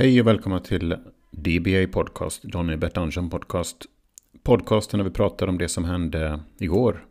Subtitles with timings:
[0.00, 0.96] Hej och välkomna till
[1.30, 3.76] DBA Podcast, Johnny Bertangen Podcast.
[4.42, 7.04] Podcasten där vi pratar om det som hände igår,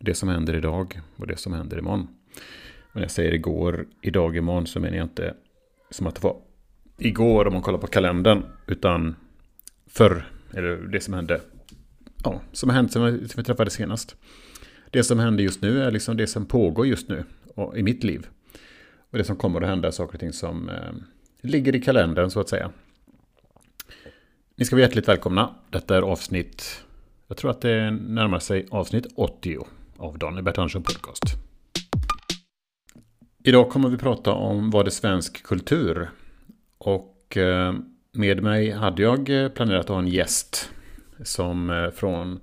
[0.00, 2.08] det som händer idag och det som händer imorgon.
[2.88, 5.34] Och när jag säger igår, idag, imorgon så menar jag inte
[5.90, 6.36] som att det var
[6.98, 9.16] igår om man kollar på kalendern, utan
[9.86, 11.40] förr, eller det som hände,
[12.24, 14.16] ja, som har hänt som vi, som vi träffade senast.
[14.90, 18.04] Det som händer just nu är liksom det som pågår just nu Och i mitt
[18.04, 18.26] liv.
[19.10, 20.92] Och det som kommer att hända, saker och ting som eh,
[21.42, 22.70] ligger i kalendern så att säga.
[24.54, 25.54] Ni ska vara hjärtligt välkomna.
[25.70, 26.84] Detta är avsnitt,
[27.28, 29.58] jag tror att det närmar sig avsnitt 80
[29.96, 31.24] av Daniel Bertansson Podcast.
[33.44, 36.10] Idag kommer vi prata om vad är svensk kultur.
[36.78, 37.74] Och eh,
[38.12, 40.70] med mig hade jag planerat att ha en gäst
[41.24, 42.40] som eh, från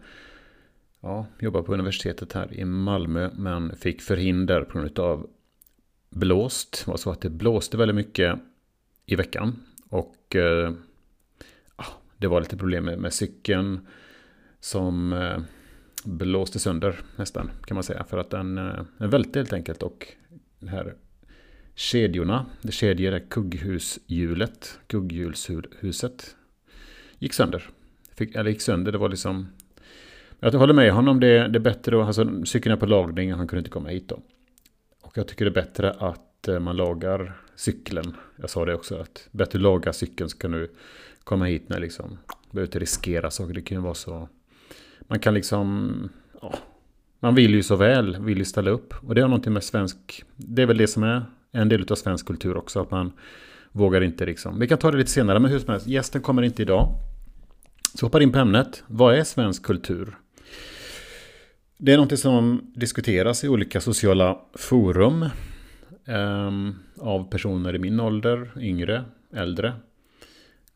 [1.02, 5.30] ja, jobbar på universitetet här i Malmö men fick förhinder på grund av
[6.10, 6.84] blåst.
[6.86, 8.40] Det var så att det blåste väldigt mycket
[9.06, 9.56] i veckan.
[9.90, 10.74] Och eh,
[12.18, 13.88] det var lite problem med, med cykeln
[14.60, 15.40] som eh,
[16.04, 18.04] blåste sönder nästan kan man säga.
[18.04, 20.08] För att den, eh, den välte helt enkelt och
[20.60, 20.96] det här
[21.76, 26.36] kedjorna, det kedjade kugghushjulet, kugghjulshuset
[27.20, 27.70] gick sönder.
[28.16, 29.48] Fick, eller gick sönder, det var liksom...
[30.40, 32.08] Jag håller med honom, det, det är bättre att...
[32.08, 34.20] Alltså, cykeln är på lagning, han kunde inte komma hit då.
[35.02, 38.16] Och jag tycker det är bättre att eh, man lagar cykeln.
[38.36, 40.72] Jag sa det också, att bättre laga cykeln så kan du
[41.24, 42.18] komma hit när liksom,
[42.52, 43.54] behöver inte riskera saker.
[43.54, 44.30] Det kan ju vara så,
[45.00, 46.10] man kan liksom,
[46.42, 46.54] ja,
[47.20, 48.94] man vill ju så väl, vill ju ställa upp.
[49.02, 51.96] Och det har någonting med svensk, det är väl det som är en del av
[51.96, 53.12] svensk kultur också, att man
[53.72, 54.60] vågar inte liksom.
[54.60, 56.90] Vi kan ta det lite senare, men hur som helst, gästen kommer inte idag.
[57.96, 60.18] Så hoppar in på ämnet, vad är svensk kultur?
[61.78, 65.26] Det är något som diskuteras i olika sociala forum.
[66.06, 69.74] Ehm, av personer i min ålder, yngre, äldre.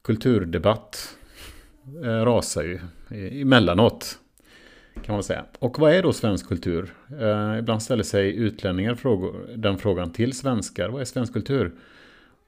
[0.01, 1.17] Kulturdebatt
[2.03, 2.79] eh, rasar ju
[3.41, 4.19] emellanåt.
[5.03, 5.45] Kan man säga.
[5.59, 6.93] Och vad är då svensk kultur?
[7.19, 10.89] Eh, ibland ställer sig utlänningar frågor, den frågan till svenskar.
[10.89, 11.71] Vad är svensk kultur?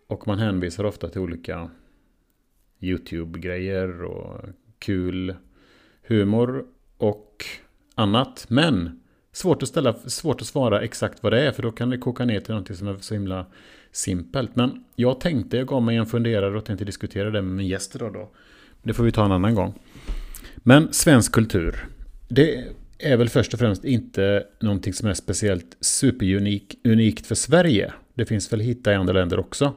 [0.07, 1.69] Och man hänvisar ofta till olika
[2.79, 4.45] YouTube-grejer och
[4.79, 5.35] kul
[6.07, 6.65] humor
[6.97, 7.45] och
[7.95, 8.45] annat.
[8.49, 9.00] Men
[9.31, 12.25] svårt att, ställa, svårt att svara exakt vad det är för då kan det koka
[12.25, 13.45] ner till något som är så himla
[13.91, 14.55] simpelt.
[14.55, 17.95] Men jag tänkte, jag gav mig en funderare och tänkte diskutera det med min gäst
[17.95, 18.29] idag då.
[18.83, 19.73] Det får vi ta en annan gång.
[20.55, 21.85] Men svensk kultur.
[22.27, 22.63] Det
[22.97, 27.93] är väl först och främst inte någonting som är speciellt superunikt för Sverige.
[28.13, 29.73] Det finns väl hitta i andra länder också.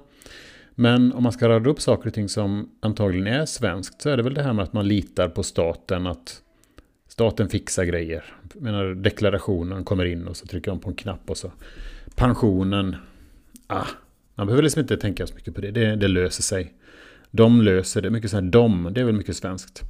[0.74, 4.16] Men om man ska rada upp saker och ting som antagligen är svenskt så är
[4.16, 6.40] det väl det här med att man litar på staten, att
[7.14, 8.24] Staten fixar grejer.
[8.54, 11.52] Menar, deklarationen kommer in och så trycker de på en knapp och så.
[12.16, 12.96] Pensionen.
[13.66, 13.86] Ah,
[14.34, 15.70] man behöver liksom inte tänka så mycket på det.
[15.70, 16.74] Det, det löser sig.
[17.30, 18.10] De löser det.
[18.10, 18.90] Mycket så här de.
[18.92, 19.82] Det är väl mycket svenskt.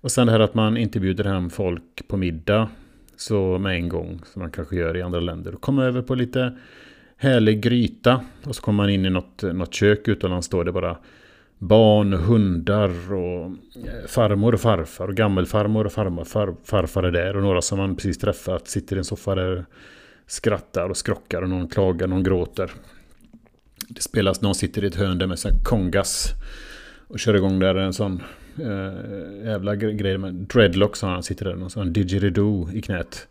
[0.00, 2.68] Och sen det här att man inte bjuder hem folk på middag.
[3.16, 4.20] Så med en gång.
[4.32, 5.52] Som man kanske gör i andra länder.
[5.52, 6.58] Kommer över på lite
[7.16, 8.24] härlig gryta.
[8.44, 10.46] Och så kommer man in i något, något kök utomlands.
[10.46, 10.96] Står det bara
[11.62, 17.36] barn, hundar och eh, farmor och farfar och gammelfarmor och farmor, far, farfar är där
[17.36, 19.66] och några som man precis träffat sitter i en soffa där
[20.26, 22.70] skrattar och skrockar och någon klagar, någon gråter.
[23.88, 26.28] Det spelas, någon sitter i ett hörn där med sån kongas
[27.08, 28.22] och kör igång där en sån
[28.58, 33.28] äh, jävla grej med dreadlocks han sitter där, någon sån didgeridoo i knät.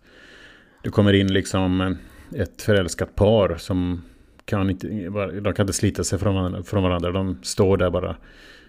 [0.83, 4.01] Det kommer in liksom eh, ett förälskat par som
[4.45, 4.87] kan inte,
[5.41, 6.63] de kan inte slita sig från varandra.
[6.63, 7.11] Från varandra.
[7.11, 8.15] De står där bara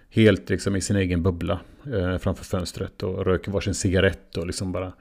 [0.09, 1.59] helt liksom i sin egen bubbla
[1.93, 4.93] eh, framför fönstret och röker varsin cigarett och liksom bara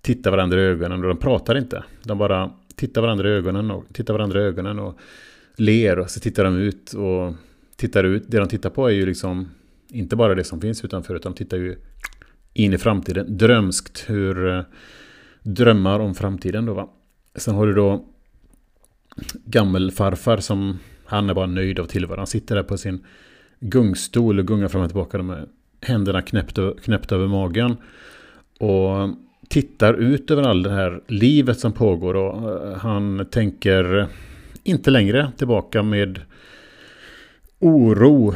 [0.00, 1.84] tittar varandra i ögonen och de pratar inte.
[2.02, 4.98] De bara tittar varandra i ögonen och tittar varandra i ögonen och
[5.56, 7.34] ler och så tittar de ut och
[7.76, 8.24] tittar ut.
[8.26, 9.48] Det de tittar på är ju liksom
[9.88, 11.76] inte bara det som finns utanför utan de tittar ju
[12.52, 13.36] in i framtiden.
[13.38, 14.62] Drömskt hur eh,
[15.42, 16.88] drömmar om framtiden då va.
[17.34, 18.04] Sen har du då
[19.44, 22.18] gammelfarfar som han är bara nöjd av tillvaron.
[22.18, 23.04] Han sitter där på sin
[23.60, 25.48] gungstol och gungar fram och tillbaka med
[25.80, 27.76] händerna knäppt, knäppt över magen.
[28.58, 29.08] Och
[29.48, 34.06] tittar ut över all det här livet som pågår och eh, han tänker
[34.62, 36.20] inte längre tillbaka med
[37.58, 38.34] oro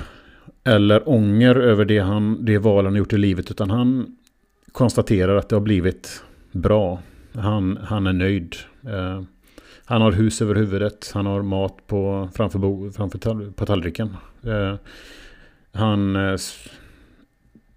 [0.65, 4.17] eller ånger över det, han, det val han gjort i livet utan han
[4.73, 7.03] konstaterar att det har blivit bra.
[7.35, 8.57] Han, han är nöjd.
[8.87, 9.23] Eh,
[9.93, 11.11] han har hus över huvudet.
[11.15, 14.17] Han har mat på, framför, bo, framför på tallriken.
[14.45, 14.75] Eh,
[15.73, 16.17] han...
[16.17, 16.37] Eh,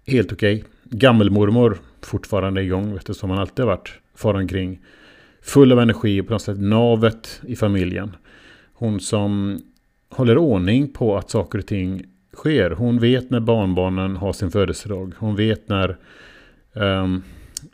[0.06, 0.56] helt okej.
[0.56, 0.68] Okay.
[0.84, 3.92] Gammelmormor fortfarande igång, vet du, som han alltid har varit.
[4.14, 4.80] Far omkring.
[5.42, 8.16] Full av energi på något sätt navet i familjen.
[8.72, 9.60] Hon som
[10.10, 12.70] håller ordning på att saker och ting sker.
[12.70, 15.12] Hon vet när barnbarnen har sin födelsedag.
[15.18, 15.96] Hon vet när
[16.72, 17.22] um,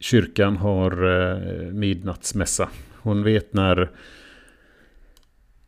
[0.01, 2.69] kyrkan har uh, midnattsmässa.
[3.03, 3.91] Hon vet när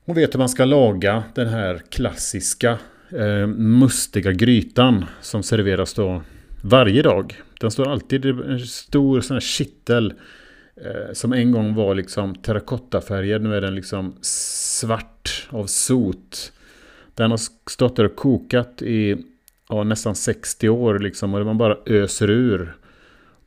[0.06, 2.78] hon vet hur man ska laga den här klassiska
[3.10, 6.22] eh, mustiga grytan som serveras då
[6.62, 7.40] varje dag.
[7.60, 10.14] Den står alltid i en stor sån här kittel
[10.76, 13.42] eh, som en gång var liksom terrakottafärgad.
[13.42, 16.52] Nu är den liksom svart av sot.
[17.14, 17.40] Den har
[17.70, 19.16] stått där och kokat i
[19.68, 22.76] ja, nästan 60 år liksom och man bara öser ur.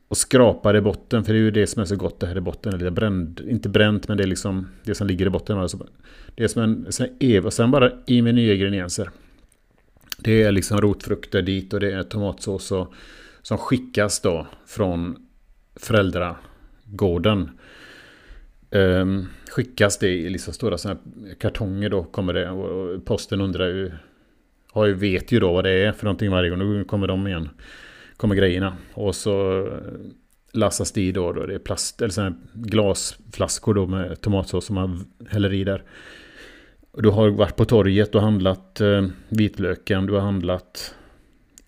[0.08, 2.36] Och skrapar i botten, för det är ju det som är så gott det här
[2.36, 2.74] i botten.
[2.74, 5.58] Eller bränd, inte bränt, men det är liksom det som ligger i botten.
[5.58, 5.86] Alltså,
[6.34, 9.10] det är som en, som en ev, och sen bara i med nya ingredienser.
[10.18, 12.92] Det är liksom rotfrukter dit och det är tomatsås och,
[13.42, 15.16] som skickas då från
[15.76, 17.50] föräldragården.
[18.70, 20.96] Um, skickas det i liksom stora såna
[21.38, 23.90] kartonger då kommer det och posten undrar ju
[24.72, 26.58] har ju, vet ju då vad det är för någonting varje gång.
[26.58, 27.48] Nu kommer de igen.
[28.18, 28.76] Kommer grejerna.
[28.94, 29.72] Och så eh,
[30.52, 34.74] lassas det i då, då det är plast eller sådana glasflaskor då med tomatsås som
[34.74, 35.82] man häller i där.
[36.92, 40.94] Du har varit på torget och handlat eh, vitlöken, du har handlat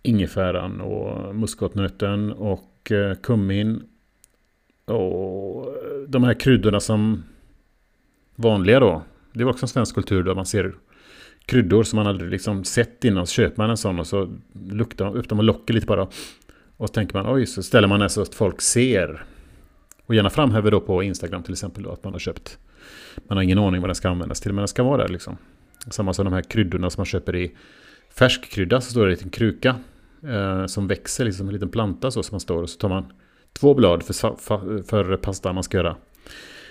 [0.02, 3.82] ingefäran och muskotnöten och eh, kummin.
[4.84, 5.72] Och eh,
[6.08, 7.24] de här kryddorna som
[8.34, 9.02] vanliga då.
[9.32, 10.74] Det var också en svensk kultur där man ser
[11.50, 13.26] kryddor som man aldrig liksom sett innan.
[13.26, 14.36] Så köper man en sån och så
[14.70, 16.08] luktar man upp dem och lockar lite bara.
[16.76, 19.24] Och så tänker man oj, så ställer man den så att folk ser.
[20.06, 22.58] Och gärna framhäver då på Instagram till exempel då, att man har köpt.
[23.28, 25.36] Man har ingen aning vad den ska användas till, men den ska vara där liksom.
[25.90, 27.56] Samma som de här kryddorna som man köper i
[28.14, 29.76] färskkrydda så står det en liten kruka.
[30.22, 33.12] Eh, som växer, liksom en liten planta så som man står och så tar man
[33.52, 35.96] två blad för, för pasta man ska göra.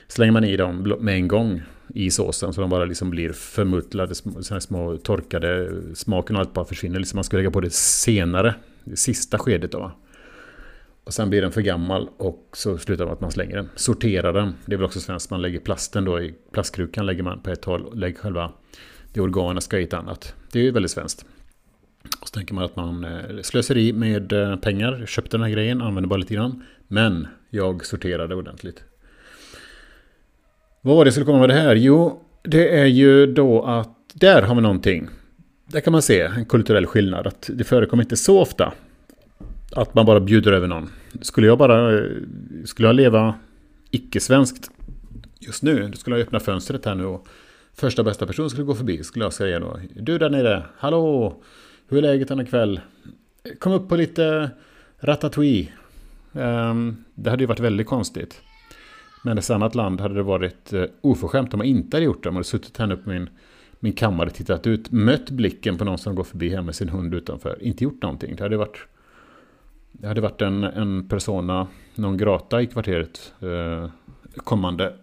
[0.09, 4.15] Slänger man i dem med en gång i såsen så de bara liksom blir förmuttlade,
[4.15, 6.99] små, små torkade, smaken och allt bara försvinner.
[6.99, 9.91] Liksom man ska lägga på det senare, det sista skedet då.
[11.03, 13.69] Och sen blir den för gammal och så slutar man att man slänger den.
[13.75, 14.53] Sorterar den.
[14.65, 15.29] Det är väl också svenskt.
[15.31, 18.51] Man lägger plasten då i plastkrukan lägger man på ett håll och lägger själva
[19.13, 20.35] det organiska i ett annat.
[20.51, 21.25] Det är ju väldigt svenskt.
[22.21, 25.05] Och så tänker man att man eh, slösar i med eh, pengar.
[25.05, 26.63] Köpte den här grejen, använder bara lite grann.
[26.87, 28.83] Men jag sorterade ordentligt.
[30.81, 31.75] Vad var det jag skulle komma med det här?
[31.75, 35.07] Jo, det är ju då att där har vi någonting.
[35.65, 37.27] Där kan man se en kulturell skillnad.
[37.27, 38.73] Att det förekommer inte så ofta
[39.71, 40.89] att man bara bjuder över någon.
[41.21, 42.03] Skulle jag bara
[42.65, 43.33] skulle jag leva
[43.91, 44.71] icke-svenskt
[45.39, 47.27] just nu, då skulle jag öppna fönstret här nu och
[47.73, 49.79] första bästa person skulle gå förbi skulle jag säga då.
[49.95, 51.35] Du där nere, hallå,
[51.87, 52.79] hur är läget denna kväll?
[53.59, 54.49] Kom upp på lite
[54.99, 55.67] ratatouille.
[56.31, 58.41] Um, det hade ju varit väldigt konstigt.
[59.21, 62.23] Men i ett annat land hade det varit eh, oförskämt om man inte hade gjort
[62.23, 62.29] det.
[62.29, 63.29] Man hade suttit här uppe på min,
[63.79, 67.13] min kammare, tittat ut, mött blicken på någon som går förbi här med sin hund
[67.13, 67.63] utanför.
[67.63, 68.35] Inte gjort någonting.
[68.35, 68.77] Det hade varit,
[69.91, 73.89] det hade varit en, en persona, någon grata i kvarteret eh,
[74.35, 74.93] kommande,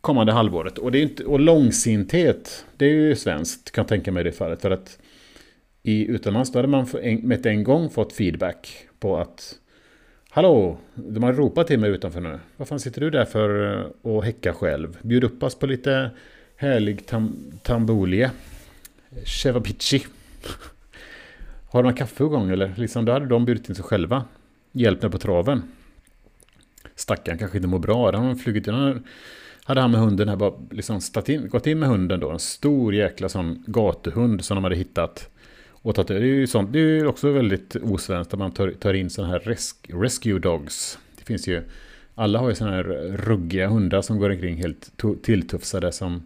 [0.00, 0.78] kommande halvåret.
[0.78, 4.24] Och, det är inte, och långsinthet, det är ju svenskt kan jag tänka mig i
[4.24, 4.62] det fallet.
[4.62, 4.98] För att
[5.82, 6.86] i utomlands då hade man
[7.22, 9.54] med en gång fått feedback på att
[10.30, 12.38] Hallå, de har ropat till mig utanför nu.
[12.56, 14.98] Vad fan sitter du där för eh, och häcka själv?
[15.02, 16.10] Bjud upp oss på lite
[16.56, 18.30] härlig tam tambolie.
[19.42, 20.06] Cevapici.
[21.70, 22.74] Har de kaffe igång eller?
[22.76, 24.24] Liksom, då hade de bjudit in sig själva.
[24.72, 25.62] Hjälpt mig på traven.
[26.94, 28.16] Stackaren kanske inte mår bra.
[28.16, 29.04] Han flugit in.
[29.64, 32.30] Hade han med hunden här bara liksom in, gått in med hunden då.
[32.30, 35.30] En stor jäkla sån gatuhund som de hade hittat
[35.82, 39.10] och det är ju sånt, det är också väldigt osvenskt att man tar, tar in
[39.10, 40.98] sådana här res rescue dogs.
[41.18, 41.62] Det finns ju,
[42.14, 42.84] alla har ju sådana här
[43.16, 44.92] ruggiga hundar som går omkring helt
[45.22, 46.22] tilltufsade som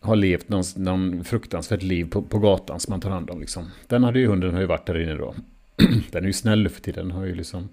[0.00, 3.40] har levt någon, någon fruktansvärt liv på, på gatan som man tar hand om.
[3.40, 3.70] Liksom.
[3.86, 5.34] Den hade ju hunden har ju varit där inne då.
[6.10, 7.68] Den är ju snäll för tiden, den har ju liksom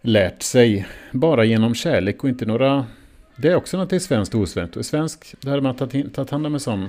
[0.00, 2.86] lärt sig bara genom kärlek och inte några...
[3.36, 4.76] Det är också något svenskt och osvenskt.
[4.76, 6.88] Och svensk, där hade man tagit, tagit hand om en sån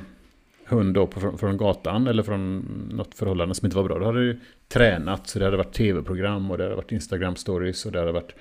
[0.65, 2.59] hund då på, från gatan eller från
[2.93, 3.99] något förhållande som inte var bra.
[3.99, 7.85] Då hade det ju tränat, så det hade varit tv-program och det hade varit Instagram-stories
[7.85, 8.35] och det hade varit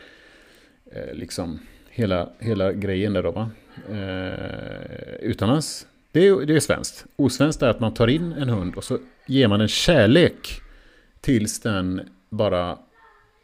[0.93, 1.59] eh, liksom
[1.91, 3.51] hela, hela grejen där då va.
[3.91, 7.05] Eh, utomlands, det är, det är svenskt.
[7.17, 10.61] Osvenskt är att man tar in en hund och så ger man en kärlek
[11.21, 12.79] tills den bara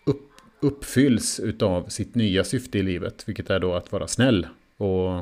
[0.06, 0.30] upp,
[0.60, 5.18] uppfylls utav sitt nya syfte i livet, vilket är då att vara snäll och,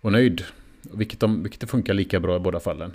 [0.00, 0.44] och nöjd
[0.92, 2.92] vilket, de, vilket det funkar lika bra i båda fallen.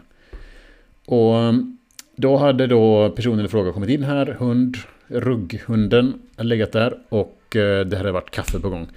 [1.05, 1.77] Och um,
[2.15, 7.55] då hade då personen i fråga kommit in här, hund, rugghunden hade legat där och
[7.55, 8.87] eh, det hade varit kaffe på gång.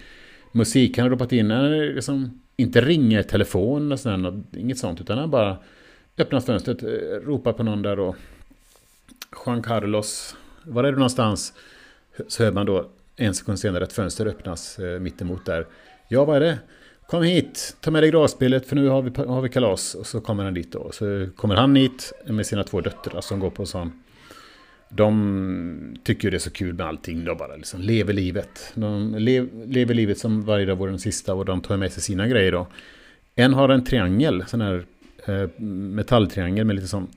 [0.53, 1.49] Musik hade ropat in,
[1.95, 5.57] liksom, inte ringer i telefon, och sådär, inget sånt, utan han bara
[6.19, 6.89] öppnar fönstret, eh,
[7.27, 8.17] ropar på någon där och
[9.47, 11.53] Juan Carlos, var är du någonstans?
[12.29, 15.67] Så hör man då en sekund senare ett fönster öppnas eh, mittemot där.
[16.09, 16.59] Ja, vad är det?
[17.07, 19.95] Kom hit, ta med dig gravspelet för nu har vi, har vi kalas.
[19.95, 20.91] Och så kommer han dit då.
[20.93, 23.93] Så kommer han hit med sina två döttrar som går på sån...
[24.89, 27.25] De tycker det är så kul med allting.
[27.25, 28.73] De bara liksom lever livet.
[28.75, 32.03] De lev, lever livet som varje dag vore den sista och de tar med sig
[32.03, 32.67] sina grejer då.
[33.35, 34.85] En har en triangel, sån här
[35.27, 37.09] eh, metalltriangel med lite sån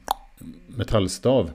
[0.68, 1.52] metallstav.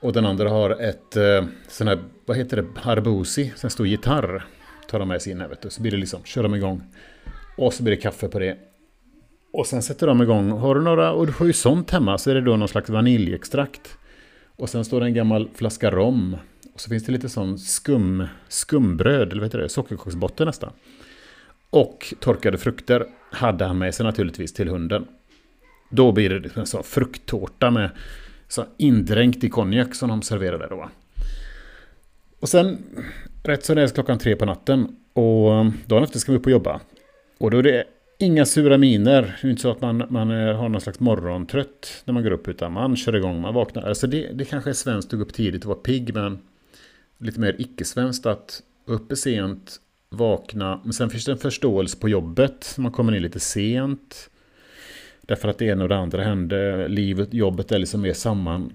[0.00, 3.52] Och den andra har ett eh, sån här, vad heter det, harbosi.
[3.56, 4.44] Sån här stor gitarr.
[4.88, 5.70] Tar de med sig in här vet du.
[5.70, 6.82] Så blir det liksom, kör de igång.
[7.60, 8.56] Och så blir det kaffe på det.
[9.52, 10.50] Och sen sätter de igång.
[10.50, 12.90] Har du några, och du har ju sånt hemma, så är det då någon slags
[12.90, 13.98] vaniljextrakt.
[14.56, 16.36] Och sen står det en gammal flaska rom.
[16.74, 20.72] Och så finns det lite sån skum, skumbröd, eller vad heter det, sockerkaksbotten nästan.
[21.70, 25.06] Och torkade frukter hade han med sig naturligtvis till hunden.
[25.90, 27.90] Då blir det liksom en sån frukttårta med
[28.48, 30.88] så indränkt i konjak som de serverade då.
[32.40, 32.78] Och sen,
[33.42, 34.96] rätt så det är klockan tre på natten.
[35.12, 36.80] Och dagen efter ska vi upp och jobba.
[37.40, 37.84] Och då är det
[38.18, 39.38] inga sura miner.
[39.40, 42.30] Det är inte så att man, man eh, har någon slags morgontrött när man går
[42.30, 42.48] upp.
[42.48, 43.82] Utan man kör igång, man vaknar.
[43.82, 46.14] Alltså det, det kanske är svenskt att gå upp tidigt och vara pigg.
[46.14, 46.38] Men
[47.18, 49.76] lite mer icke-svenskt att uppe sent,
[50.10, 50.80] vakna.
[50.84, 52.74] Men sen finns det en förståelse på jobbet.
[52.78, 54.30] Man kommer in lite sent.
[55.30, 56.88] Därför att det ena och det andra hände.
[56.88, 58.72] Livet, jobbet är liksom mer samman,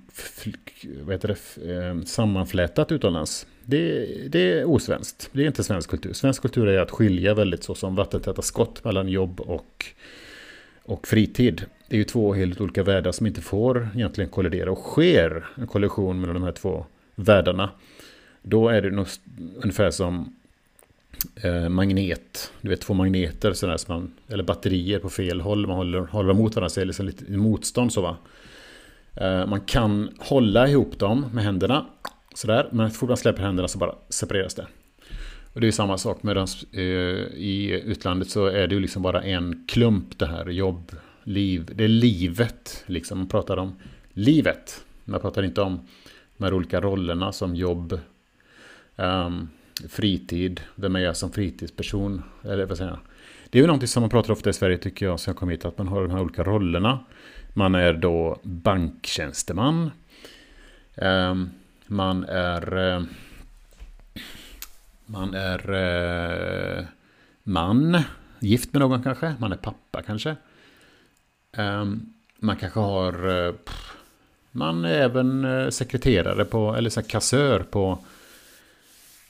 [1.03, 3.47] vad heter det, ehm, sammanflätat utomlands.
[3.65, 5.29] Det, det är osvenskt.
[5.31, 6.13] Det är inte svensk kultur.
[6.13, 9.85] Svensk kultur är att skilja väldigt så som vattentäta skott mellan jobb och,
[10.83, 11.65] och fritid.
[11.87, 14.71] Det är ju två helt olika världar som inte får egentligen kollidera.
[14.71, 16.85] Och sker en kollision mellan de här två
[17.15, 17.69] världarna.
[18.41, 19.07] Då är det nog
[19.55, 20.35] ungefär som
[21.35, 22.51] eh, magnet.
[22.61, 25.67] Du vet två magneter sådär, som man, eller batterier på fel håll.
[25.67, 28.17] Man håller, håller mot varandra så är det liksom lite motstånd så va.
[29.15, 31.85] Eh, man kan hålla ihop dem med händerna.
[32.33, 34.67] Sådär, men så fort man släpper händerna så bara separeras det.
[35.53, 36.81] Och det är samma sak med den, eh,
[37.33, 40.91] i utlandet så är det ju liksom bara en klump det här jobb,
[41.23, 41.71] liv.
[41.75, 43.17] Det är livet liksom.
[43.17, 43.75] Man pratar om
[44.13, 44.85] livet.
[45.05, 45.79] Man pratar inte om
[46.37, 47.99] de här olika rollerna som jobb,
[48.95, 49.49] um,
[49.89, 52.23] fritid, vem är jag som fritidsperson?
[52.43, 52.99] Eller vad säger jag?
[53.49, 55.49] Det är ju någonting som man pratar ofta i Sverige tycker jag, sen jag kom
[55.49, 56.99] hit, att man har de här olika rollerna.
[57.53, 59.91] Man är då banktjänsteman.
[60.95, 61.49] Ehm,
[61.87, 62.77] man är...
[62.77, 63.03] Eh,
[65.05, 66.85] man är eh,
[67.43, 68.01] man,
[68.39, 69.35] gift med någon kanske.
[69.39, 70.35] Man är pappa kanske.
[71.51, 73.45] Ehm, man kanske har...
[73.47, 73.53] Eh,
[74.51, 77.99] man är även sekreterare på, eller så kassör på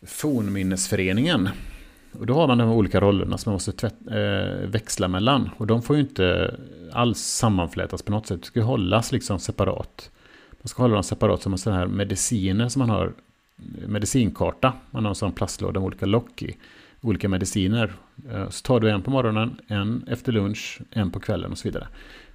[0.01, 1.49] Fornminnesföreningen.
[2.19, 5.49] Och då har man de olika rollerna som man måste tvätt, eh, växla mellan.
[5.57, 6.55] Och de får ju inte
[6.91, 8.41] alls sammanflätas på något sätt.
[8.41, 10.11] Det ska hållas liksom separat.
[10.61, 13.13] Man ska hålla dem separat som en sån här mediciner som man har.
[13.87, 14.73] Medicinkarta.
[14.91, 16.57] Man har en sån plastlåda med olika lock i.
[17.01, 17.93] Olika mediciner.
[18.31, 21.67] Eh, så tar du en på morgonen, en efter lunch, en på kvällen och så
[21.67, 21.87] vidare.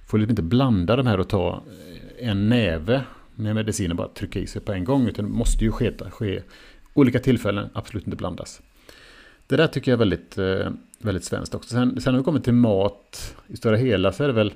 [0.07, 1.63] Får liksom inte blanda de här och ta
[2.19, 3.01] eh, en näve
[3.35, 5.07] med mediciner bara trycka i sig på en gång.
[5.07, 6.41] Utan det måste ju ske, ske
[6.93, 8.61] olika tillfällen, absolut inte blandas.
[9.47, 11.69] Det där tycker jag är väldigt, eh, väldigt svenskt också.
[11.69, 14.53] Sen, sen har vi kommit till mat, i stora hela så är det väl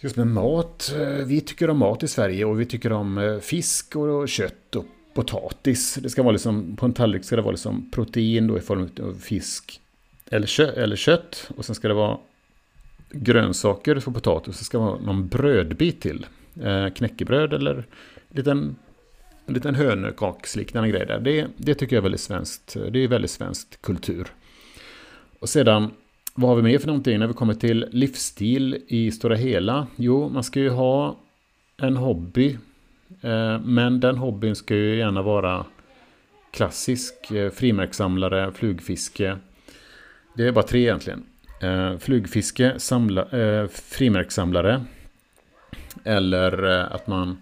[0.00, 0.94] just med mat.
[1.00, 4.76] Eh, vi tycker om mat i Sverige och vi tycker om eh, fisk och kött
[4.76, 5.94] och potatis.
[5.94, 8.88] Det ska vara liksom, på en tallrik ska det vara liksom protein då i form
[9.02, 9.80] av fisk
[10.30, 11.50] eller, kö, eller kött.
[11.56, 12.18] Och sen ska det vara
[13.10, 14.48] grönsaker för potatis.
[14.48, 16.26] Och så ska det vara någon brödbit till.
[16.94, 17.86] knäckebröd eller
[18.28, 18.76] liten
[19.46, 21.20] en liten hönökaksliknande grej där.
[21.20, 22.76] Det, det tycker jag är väldigt svenskt.
[22.90, 24.28] Det är väldigt svenskt kultur.
[25.38, 25.90] Och sedan,
[26.34, 29.86] vad har vi mer för någonting när vi kommer till livsstil i stora hela?
[29.96, 31.16] Jo, man ska ju ha
[31.76, 32.58] en hobby.
[33.20, 35.66] Eh, men den hobbyn ska ju gärna vara
[36.50, 37.30] klassisk.
[37.30, 39.38] Eh, frimärkssamlare, flugfiske.
[40.36, 41.24] Det är bara tre egentligen.
[41.60, 43.26] Eh, flugfiske, samla,
[43.68, 44.84] frimärkssamlare.
[46.04, 47.36] Eller att man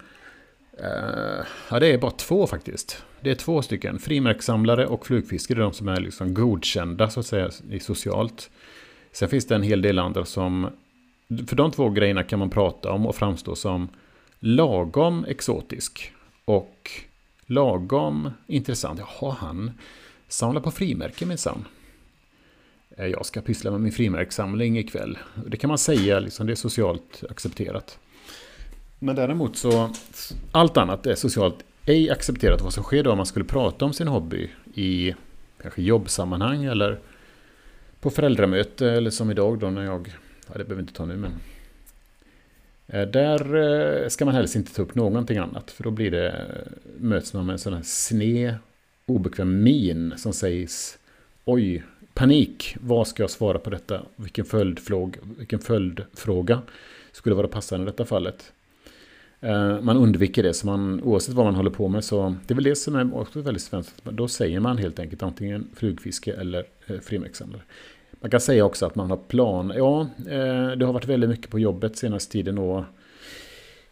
[0.80, 3.04] Uh, ja, det är bara två faktiskt.
[3.20, 3.98] Det är två stycken.
[3.98, 8.50] Frimärkssamlare och flugfiskare är de som är liksom godkända så att säga socialt.
[9.12, 10.68] Sen finns det en hel del andra som...
[11.46, 13.88] För de två grejerna kan man prata om och framstå som
[14.38, 16.12] lagom exotisk.
[16.44, 16.90] Och
[17.46, 19.00] lagom intressant.
[19.00, 19.70] Jaha, han
[20.28, 21.64] samlar på frimärken minsann.
[22.96, 25.18] Eh, jag ska pyssla med min frimärkssamling ikväll.
[25.46, 27.98] Det kan man säga, liksom, det är socialt accepterat.
[29.02, 29.90] Men däremot så,
[30.52, 32.60] allt annat är socialt ej accepterat.
[32.60, 35.14] Vad som sker då om man skulle prata om sin hobby i
[35.62, 36.98] kanske jobbsammanhang eller
[38.00, 40.08] på föräldramöte eller som idag då när jag,
[40.46, 41.32] ja det behöver vi inte ta nu men.
[42.86, 45.70] Eh, där eh, ska man helst inte ta upp någonting annat.
[45.70, 48.54] För då blir det, eh, möts man med en sån här sned,
[49.06, 50.98] obekväm min som sägs
[51.44, 51.82] Oj,
[52.14, 52.76] panik.
[52.80, 54.02] Vad ska jag svara på detta?
[54.16, 56.62] Vilken följdfråga, vilken följdfråga
[57.12, 58.52] skulle vara passande i detta fallet?
[59.40, 62.54] Eh, man undviker det, så man, oavsett vad man håller på med så det är
[62.54, 64.04] väl det som är också väldigt svenskt.
[64.04, 67.62] Då säger man helt enkelt antingen flugfiske eller eh, frimärkssamlare.
[68.20, 69.72] Man kan säga också att man har plan.
[69.76, 72.84] Ja, eh, det har varit väldigt mycket på jobbet senaste tiden och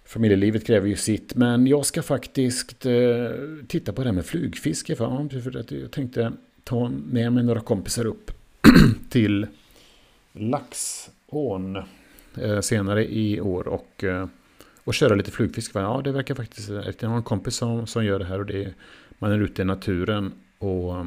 [0.04, 1.34] familjelivet kräver ju sitt.
[1.34, 2.86] Men jag ska faktiskt
[3.68, 4.96] titta på det här med flugfiske.
[4.96, 6.32] För, jag tänkte
[6.64, 8.30] ta med mig några kompisar upp
[9.10, 9.46] till
[10.32, 11.78] Laxån
[12.60, 14.04] senare i år och,
[14.88, 15.78] och köra lite flugfiske.
[15.78, 16.68] Ja, det verkar faktiskt...
[16.68, 18.74] Jag har en kompis som, som gör det här och det är,
[19.18, 21.06] man är ute i naturen och eh,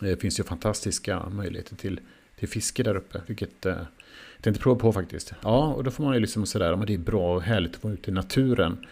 [0.00, 2.00] det finns ju fantastiska möjligheter till,
[2.38, 3.20] till fiske där uppe.
[3.26, 5.32] Vilket eh, jag tänkte prova på faktiskt.
[5.42, 7.84] Ja, och då får man ju liksom sådär, men det är bra och härligt att
[7.84, 8.86] vara ute i naturen.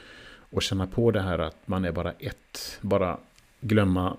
[0.50, 2.78] Och känna på det här att man är bara ett.
[2.80, 3.18] Bara
[3.60, 4.16] glömma,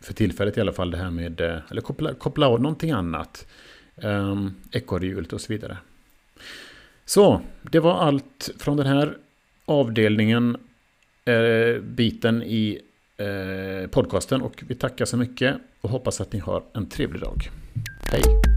[0.00, 3.46] för tillfället i alla fall, det här med, eh, eller koppla, koppla av någonting annat.
[3.96, 5.76] Ehm, um, Ekorrhjulet och så vidare.
[7.10, 9.18] Så, det var allt från den här
[9.64, 10.56] avdelningen,
[11.24, 12.80] eh, biten i
[13.16, 17.50] eh, podcasten och vi tackar så mycket och hoppas att ni har en trevlig dag.
[18.12, 18.49] Hej!